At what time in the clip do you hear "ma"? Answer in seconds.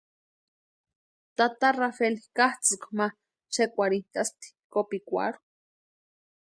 2.97-3.07